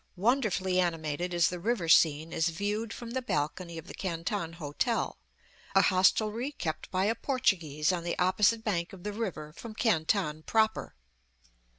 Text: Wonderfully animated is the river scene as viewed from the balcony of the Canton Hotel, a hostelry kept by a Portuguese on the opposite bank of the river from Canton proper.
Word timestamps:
Wonderfully 0.15 0.79
animated 0.79 1.31
is 1.31 1.49
the 1.49 1.59
river 1.59 1.87
scene 1.87 2.33
as 2.33 2.49
viewed 2.49 2.91
from 2.91 3.11
the 3.11 3.21
balcony 3.21 3.77
of 3.77 3.85
the 3.85 3.93
Canton 3.93 4.53
Hotel, 4.53 5.19
a 5.75 5.83
hostelry 5.83 6.53
kept 6.53 6.89
by 6.89 7.05
a 7.05 7.13
Portuguese 7.13 7.91
on 7.91 8.03
the 8.03 8.17
opposite 8.17 8.63
bank 8.63 8.93
of 8.93 9.03
the 9.03 9.13
river 9.13 9.53
from 9.53 9.75
Canton 9.75 10.41
proper. 10.41 10.95